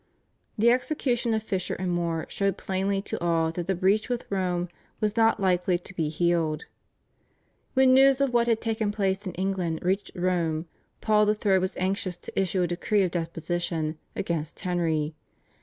The 0.57 0.71
execution 0.71 1.31
of 1.35 1.43
Fisher 1.43 1.75
and 1.75 1.91
More 1.91 2.25
showed 2.27 2.57
plainly 2.57 3.03
to 3.03 3.23
all 3.23 3.51
that 3.51 3.67
the 3.67 3.75
breach 3.75 4.09
with 4.09 4.25
Rome 4.31 4.67
was 4.99 5.15
not 5.15 5.39
likely 5.39 5.77
to 5.77 5.93
be 5.93 6.09
healed. 6.09 6.65
When 7.75 7.93
news 7.93 8.19
of 8.19 8.33
what 8.33 8.47
had 8.47 8.61
taken 8.61 8.91
place 8.91 9.27
in 9.27 9.33
England 9.33 9.83
reached 9.83 10.09
Rome 10.15 10.65
Paul 11.01 11.29
III. 11.29 11.59
was 11.59 11.77
anxious 11.77 12.17
to 12.17 12.39
issue 12.41 12.63
a 12.63 12.67
decree 12.67 13.03
of 13.03 13.11
deposition 13.11 13.99
against 14.15 14.59
Henry. 14.61 15.13